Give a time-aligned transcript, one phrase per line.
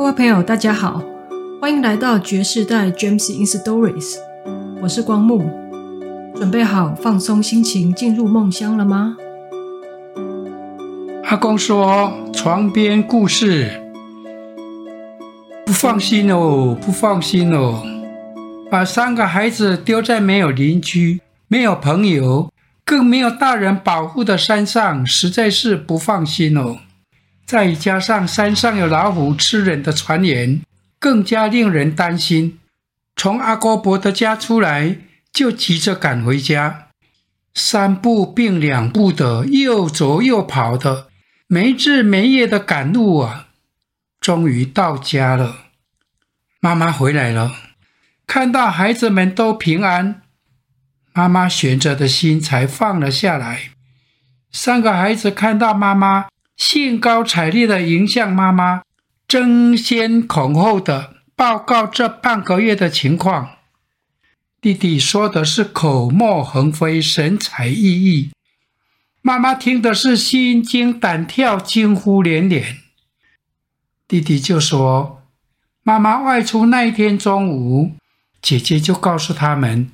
[0.00, 1.02] 各位朋友，大家好，
[1.60, 4.16] 欢迎来到爵士代 James in Stories。
[4.80, 5.42] 我是光木，
[6.34, 9.18] 准备好放松心情进入梦乡了吗？
[11.24, 13.70] 阿公说：“床边故事，
[15.66, 17.82] 不放心哦，不放心哦，
[18.70, 22.50] 把三个孩子丢在没有邻居、没有朋友、
[22.86, 26.78] 更没有大人保护的山上，实在是不放心哦。”
[27.50, 30.62] 再加上山上有老虎吃人的传言，
[31.00, 32.60] 更加令人担心。
[33.16, 34.98] 从阿哥伯的家出来，
[35.32, 36.90] 就急着赶回家，
[37.52, 41.08] 三步并两步的，又走又跑的，
[41.48, 43.48] 没日没夜的赶路啊！
[44.20, 45.56] 终于到家了，
[46.60, 47.56] 妈妈回来了，
[48.28, 50.22] 看到孩子们都平安，
[51.12, 53.70] 妈妈悬着的心才放了下来。
[54.52, 56.28] 三个孩子看到妈妈。
[56.60, 58.82] 兴高采烈的迎向妈妈，
[59.26, 63.52] 争先恐后的报告这半个月的情况。
[64.60, 68.30] 弟弟说的是口沫横飞、神采奕奕，
[69.22, 72.76] 妈妈听的是心惊胆跳、惊呼连连。
[74.06, 75.22] 弟弟就说
[75.82, 77.92] ：“妈妈外出那一天中午，
[78.42, 79.90] 姐姐就告诉他们，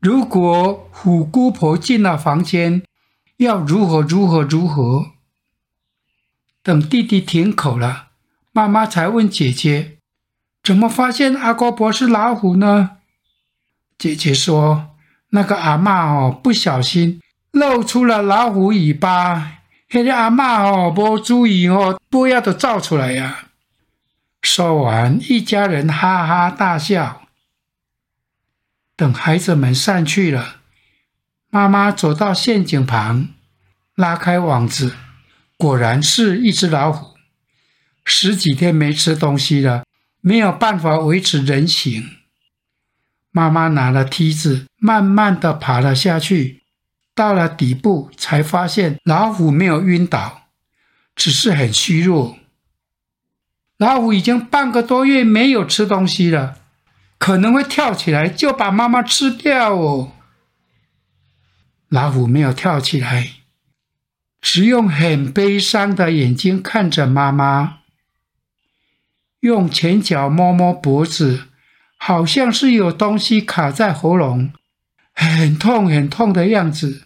[0.00, 2.82] 如果虎姑婆进了房间，
[3.38, 5.06] 要如何如何如何。”
[6.64, 8.08] 等弟弟停口了，
[8.50, 9.98] 妈妈才问姐姐
[10.64, 12.96] ：“怎么发现阿哥伯是老虎呢？”
[13.98, 14.96] 姐姐说
[15.30, 19.58] ：“那个阿嬷哦，不小心露出了老虎尾巴，
[19.90, 23.50] 那个阿嬷哦，不注意哦，不要都照出来呀。”
[24.40, 27.28] 说完，一家人哈哈大笑。
[28.96, 30.56] 等孩子们散去了，
[31.50, 33.28] 妈妈走到陷阱旁，
[33.94, 34.94] 拉开网子。
[35.64, 37.16] 果然是一只老虎，
[38.04, 39.86] 十几天没吃东西了，
[40.20, 42.18] 没有办法维持人形。
[43.30, 46.64] 妈妈拿了梯子，慢慢的爬了下去，
[47.14, 50.48] 到了底部才发现老虎没有晕倒，
[51.16, 52.36] 只是很虚弱。
[53.78, 56.58] 老虎已经半个多月没有吃东西了，
[57.16, 60.12] 可能会跳起来就把妈妈吃掉哦。
[61.88, 63.43] 老虎没有跳起来。
[64.44, 67.78] 只用很悲伤的眼睛看着妈妈，
[69.40, 71.44] 用前脚摸摸脖子，
[71.96, 74.52] 好像是有东西卡在喉咙，
[75.14, 77.04] 很痛很痛的样子。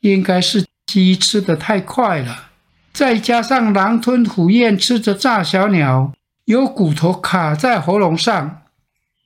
[0.00, 2.50] 应该是鸡吃的太快了，
[2.92, 6.12] 再加上狼吞虎咽吃着炸小鸟，
[6.44, 8.62] 有骨头卡在喉咙上，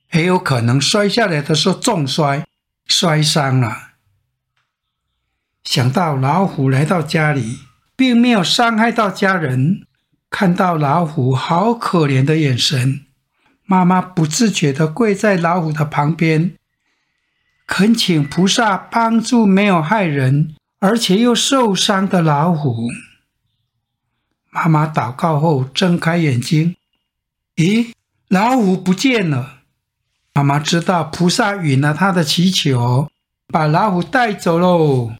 [0.09, 2.47] 很有可能摔下来的时候重摔，
[2.87, 3.90] 摔伤了。
[5.65, 7.59] 想到老虎来到家里，
[7.94, 9.87] 并没有伤害到家人，
[10.31, 13.06] 看到老虎好可怜的眼神，
[13.66, 16.56] 妈妈不自觉地跪在老虎的旁边，
[17.66, 22.88] 恳请菩萨帮助没有害人而且又受伤的老虎。
[24.50, 26.75] 妈妈祷告后睁开眼睛，
[27.56, 27.92] 咦，
[28.28, 29.59] 老虎不见了。
[30.34, 33.09] 妈妈知道菩萨允了她的祈求，
[33.48, 35.12] 把老虎带走喽。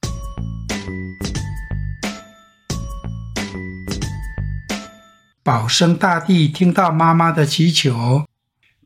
[5.43, 8.27] 保生大帝听到妈妈的祈求，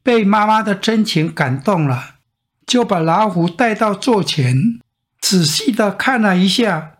[0.02, 2.16] 被妈妈的真情感动了，
[2.64, 4.78] 就把老虎带到座前，
[5.20, 6.98] 仔细的看了一下，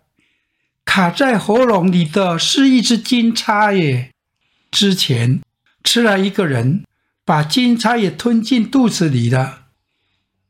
[0.85, 4.11] 卡在喉咙里的是一只金叉耶。
[4.71, 5.41] 之前
[5.85, 6.85] 吃了一个人，
[7.25, 9.67] 把金叉也吞进肚子里了，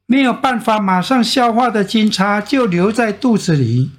[0.07, 3.93] 没有办法马上消化的金叉就留在肚子里。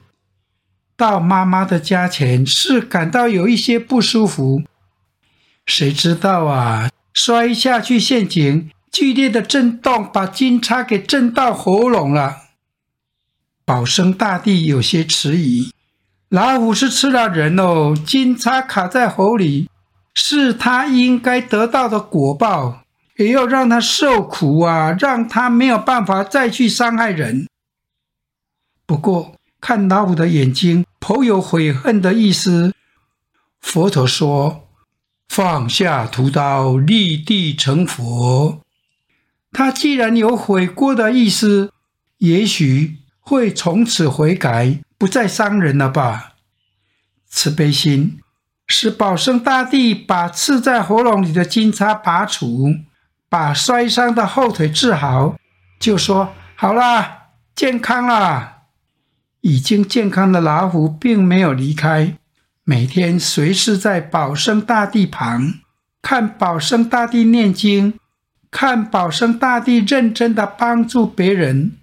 [0.98, 4.64] 到妈妈的家前，是感到有一些不舒服。
[5.66, 6.90] 谁知道啊！
[7.14, 12.44] 摔下去陷阱，剧烈的震动把金叉给震到喉咙了。
[13.66, 15.72] 保生大帝有些迟疑：
[16.30, 19.70] 老虎是吃了人哦，金叉卡在喉里，
[20.14, 22.84] 是他应该得到的果报，
[23.18, 27.48] 也要让他受苦啊，让他没有办法再去伤害人。
[28.86, 32.74] 不过看老虎的眼睛，颇有悔恨的意思。
[33.60, 34.65] 佛陀说。
[35.28, 38.62] 放下屠刀，立地成佛。
[39.52, 41.72] 他既然有悔过的意思，
[42.20, 46.34] 也许会从此悔改，不再伤人了吧？
[47.28, 48.20] 慈悲心
[48.68, 52.76] 使保生大帝把刺在喉咙里的金叉拔除，
[53.30, 55.36] 把摔伤的后腿治好，
[55.80, 58.52] 就说：“好啦，健康啦。”
[59.42, 62.18] 已经健康的老虎并没有离开。
[62.68, 65.60] 每天随时在保生大帝旁，
[66.02, 68.00] 看保生大帝念经，
[68.50, 71.74] 看保生大帝认真的帮助别人，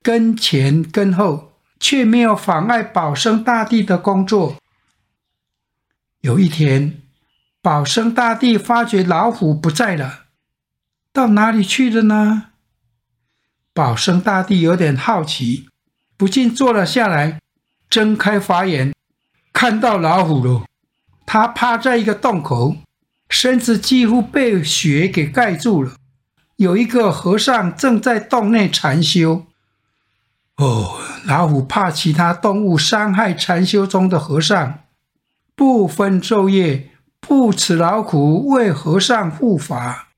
[0.00, 4.56] 跟前跟后，却没有妨碍保生大帝的工作。
[6.20, 7.02] 有一天，
[7.60, 10.26] 保生大帝发觉老虎不在了，
[11.12, 12.50] 到哪里去了呢？
[13.74, 15.68] 保生大帝有点好奇，
[16.16, 17.40] 不禁坐了下来，
[17.90, 18.94] 睁开法眼，
[19.60, 20.62] 看到老虎了。
[21.26, 22.76] 他趴在一个洞口，
[23.28, 25.94] 身子几乎被雪给盖住了。
[26.54, 29.46] 有一个和尚正在洞内禅修。
[30.58, 34.78] 哦，老虎怕其他动物伤害禅修中的和尚，
[35.56, 40.10] 不分昼夜，不辞劳苦为和尚护法。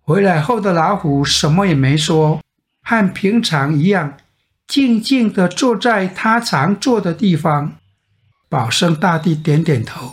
[0.00, 2.40] 回来后的老虎什么也没说，
[2.84, 4.16] 和平常一样，
[4.68, 7.78] 静静地坐在他常坐的地方。
[8.52, 10.12] 保生大帝点点头，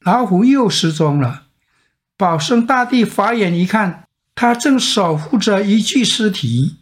[0.00, 1.44] 老虎又失踪了。
[2.18, 4.04] 保生大帝法眼一看，
[4.34, 6.80] 他正守护着一具尸体，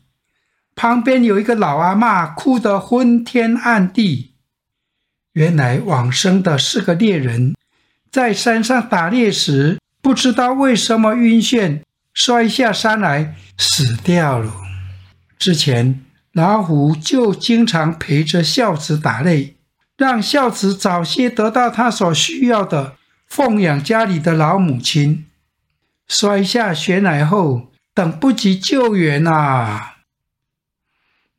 [0.75, 4.33] 旁边有一个老阿嬷，哭得昏天暗地。
[5.35, 7.55] 原来往生的是个猎人，
[8.11, 9.79] 在山上打猎时。
[10.00, 14.53] 不知道为什么晕眩，摔下山来死掉了。
[15.39, 19.55] 之前老虎就经常陪着孝子打猎，
[20.03, 22.97] 让孝子早些得到他所需要的，
[23.29, 25.27] 奉养家里的老母亲。
[26.09, 29.99] 摔下悬崖后，等不及救援啊！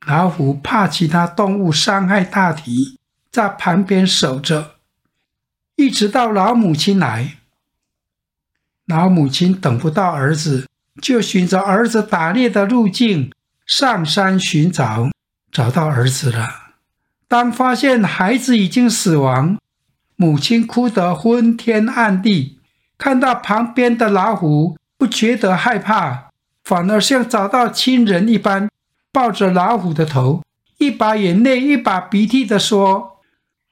[0.08, 2.98] 老虎怕其他动物伤害大体，
[3.30, 4.76] 在旁边守着，
[5.76, 7.40] 一直到老母亲来。
[8.86, 10.70] 老母亲等不到儿子，
[11.02, 13.30] 就循着儿子打猎的路径
[13.66, 15.10] 上山寻找，
[15.52, 16.73] 找到儿子了。
[17.34, 19.58] 当发现孩子已经死亡，
[20.16, 22.60] 母亲哭得昏天暗地，
[22.96, 26.30] 看到旁边的老虎，不觉得害怕，
[26.64, 28.70] 反而像找到亲人一般，
[29.12, 30.44] 抱着老虎的头，
[30.78, 33.18] 一把眼泪一把鼻涕地说：“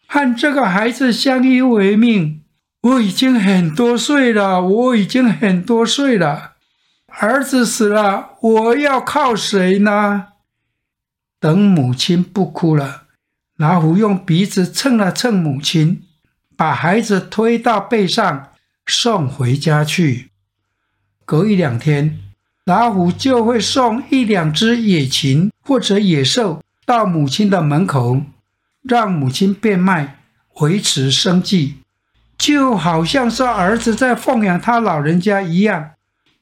[0.09, 2.41] 和这个孩子相依为命。”
[2.81, 6.53] 我已经很多岁了，我已经很多岁了。
[7.05, 10.29] 儿子死了，我要靠谁呢？
[11.39, 13.00] 等母亲不哭了，
[13.61, 16.01] 老虎用鼻子蹭了蹭母亲，
[16.57, 18.47] 把孩子推到背上
[18.87, 20.31] 送回家去。
[21.25, 22.19] 隔一两天，
[22.65, 28.23] 老虎就会送一两只野禽或者野兽到母亲的门口，
[28.81, 30.17] 让母亲变卖，
[30.61, 31.75] 维持生计。
[32.39, 35.91] 就好像是儿子在奉养他老人家一样，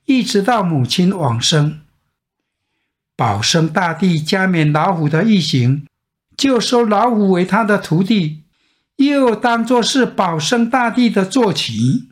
[0.06, 1.82] 一直到母亲往生。
[3.18, 5.86] 保生大帝加冕老虎的一行，
[6.40, 8.46] 就收老虎为他的徒弟，
[8.96, 12.08] 又当作是保生大帝的坐骑。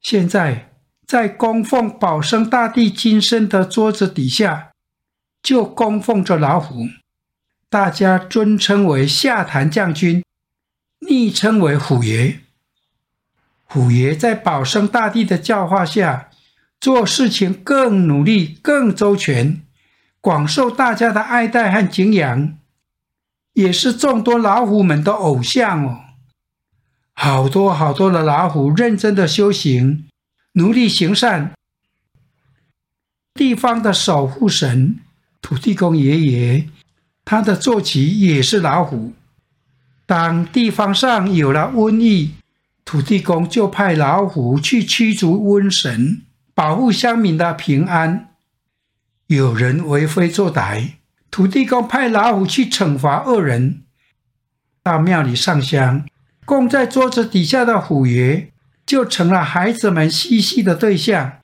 [0.00, 0.72] 现在
[1.06, 4.70] 在供奉保生大帝金身的桌子底下，
[5.42, 6.86] 就供奉着老虎，
[7.68, 10.24] 大家尊称为下坛将军。
[11.00, 12.40] 昵称为虎爷。
[13.64, 16.30] 虎爷在保生大帝的教化下，
[16.80, 19.60] 做事情更努力、更周全，
[20.22, 22.56] 广受大家的爱戴和敬仰，
[23.54, 25.98] 也是众多老虎们的偶像哦。
[27.12, 30.04] 好多好多的老虎认真的修行，
[30.52, 31.52] 努力行善。
[33.34, 35.00] 地方的守护神
[35.40, 36.68] 土地公爷爷，
[37.24, 39.14] 他的坐骑也是老虎。
[40.06, 42.34] 当地方上有了瘟疫，
[42.84, 46.22] 土地公就派老虎去驱逐瘟神，
[46.54, 48.28] 保护乡民的平安。
[49.36, 50.92] 有人为非作歹，
[51.30, 53.82] 土地公派老虎去惩罚恶人。
[54.82, 56.04] 到庙里上香，
[56.44, 58.52] 供在桌子底下的虎爷
[58.84, 61.34] 就成了孩子们嬉戏的对象。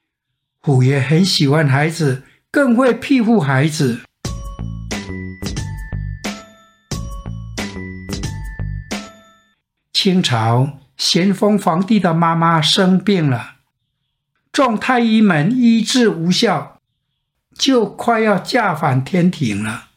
[0.60, 4.00] 虎爷很喜欢孩子，更会庇护孩子。
[9.92, 13.56] 清朝咸丰皇帝的妈妈生病了，
[14.52, 16.77] 众太医们医治无效，
[17.58, 19.88] 就快要驾返天庭了。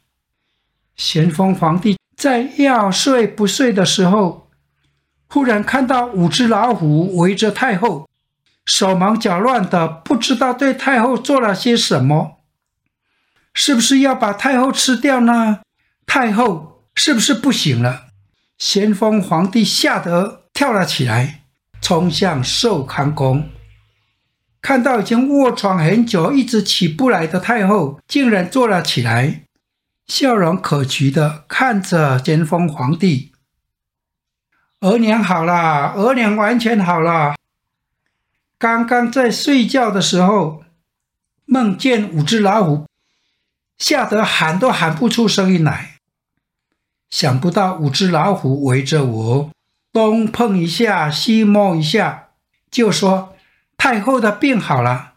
[0.95, 4.49] 咸丰皇帝在要睡不睡的时候，
[5.27, 8.09] 忽然看到五只老虎围着太后，
[8.65, 12.39] 手忙脚乱的，不知道对太后做了些什么，
[13.53, 15.59] 是不是要把太后吃掉呢？
[16.05, 18.07] 太后是不是不行了？
[18.57, 21.43] 咸丰皇帝吓得跳了起来，
[21.81, 23.49] 冲向寿康宫，
[24.61, 29.43] 看到已经卧床很久、一直起不来的太后，竟然坐了起来，
[30.05, 33.31] 笑容可掬的看着咸丰皇帝。
[34.81, 37.35] 额娘好了，额娘完全好了。
[38.59, 40.63] 刚刚在睡觉的时候，
[41.45, 42.85] 梦见五只老虎，
[43.79, 45.95] 吓得喊都喊不出声音来。
[47.09, 49.51] 想不到五只老虎围着我，
[49.91, 52.29] 东碰一下，西摸一下，
[52.69, 53.35] 就说
[53.83, 55.13] 太后的病好了。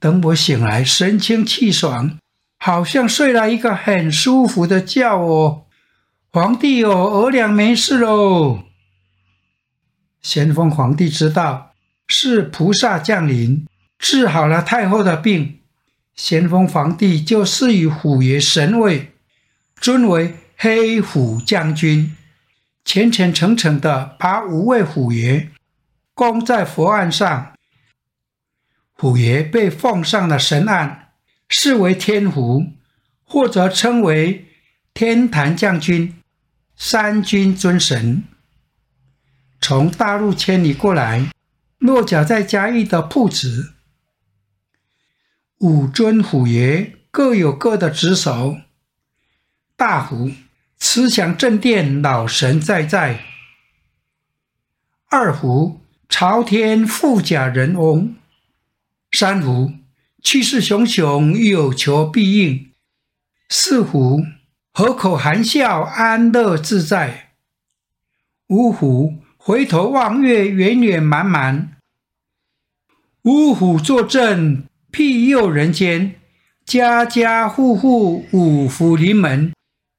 [0.00, 2.18] 等我醒来，神清气爽，
[2.56, 5.66] 好像睡了一个很舒服的觉哦。
[6.32, 8.60] 皇帝哦，额娘没事喽。
[10.22, 11.74] 咸丰皇帝知道
[12.06, 13.66] 是菩萨降临，
[13.98, 15.60] 治好了太后的病。
[16.14, 19.12] 咸丰皇帝就赐予虎爷神位，
[19.78, 22.16] 尊为黑虎将军，
[22.82, 25.50] 虔虔诚诚的把五位虎爷
[26.14, 27.50] 供在佛案上。
[28.96, 31.12] 虎爷被奉上了神案，
[31.48, 32.64] 视为天虎，
[33.22, 34.46] 或者称为
[34.94, 36.14] 天坛将军、
[36.76, 38.24] 三军尊神。
[39.60, 41.30] 从大陆迁移过来，
[41.78, 43.74] 落脚在嘉义的铺子。
[45.58, 48.58] 五尊虎爷各有各的职守。
[49.76, 50.30] 大虎
[50.78, 53.18] 慈祥镇殿，老神在在；
[55.08, 58.14] 二虎朝天富甲人翁；
[59.16, 59.70] 三虎
[60.24, 62.72] 气势汹汹，有求必应；
[63.48, 64.24] 四虎
[64.72, 67.30] 和口含笑，安乐自在；
[68.48, 69.22] 五虎。
[69.36, 71.76] 回头望月，圆圆满满。
[73.22, 76.14] 五虎坐镇，庇佑人间，
[76.64, 79.52] 家家户户五福临门，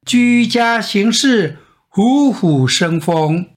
[0.05, 3.54] 居家行事虎虎生风。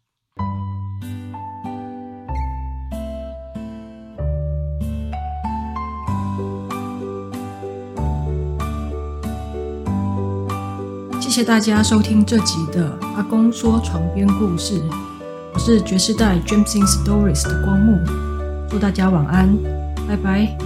[11.38, 14.82] 谢谢大家收听这集的阿公说床边故事。
[15.54, 17.96] 我是爵士代 Jameson Stories 的光木，
[18.68, 19.56] 祝大家晚安，
[20.08, 20.58] 拜拜。